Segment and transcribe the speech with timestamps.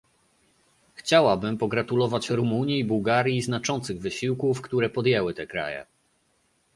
[0.93, 5.85] Chciałabym pogratulować Rumunii i Bułgarii znaczących wysiłków, które podjęły te kraje